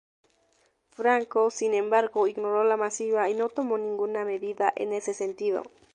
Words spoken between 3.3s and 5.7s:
no tomó ninguna medida en ese sentido.